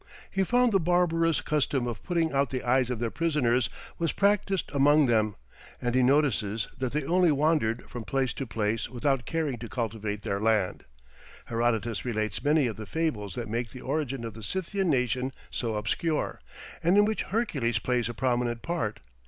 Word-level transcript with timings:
He 0.31 0.43
found 0.43 0.71
the 0.71 0.79
barbarous 0.79 1.41
custom 1.41 1.85
of 1.85 2.01
putting 2.01 2.31
out 2.33 2.49
the 2.49 2.63
eyes 2.63 2.89
of 2.89 2.97
their 2.97 3.11
prisoners 3.11 3.69
was 3.99 4.11
practised 4.11 4.71
among 4.73 5.05
them, 5.05 5.35
and 5.79 5.93
he 5.93 6.01
notices 6.01 6.67
that 6.75 6.91
they 6.91 7.03
only 7.05 7.31
wandered 7.31 7.87
from 7.87 8.03
place 8.03 8.33
to 8.33 8.47
place 8.47 8.89
without 8.89 9.27
caring 9.27 9.59
to 9.59 9.69
cultivate 9.69 10.23
their 10.23 10.39
land. 10.39 10.85
Herodotus 11.49 12.03
relates 12.03 12.43
many 12.43 12.65
of 12.65 12.77
the 12.77 12.87
fables 12.87 13.35
that 13.35 13.47
make 13.47 13.69
the 13.69 13.81
origin 13.81 14.25
of 14.25 14.33
the 14.33 14.41
Scythian 14.41 14.89
nation 14.89 15.33
so 15.51 15.75
obscure, 15.75 16.41
and 16.83 16.97
in 16.97 17.05
which 17.05 17.21
Hercules 17.21 17.77
plays 17.77 18.09
a 18.09 18.15
prominent 18.15 18.63
part. 18.63 19.01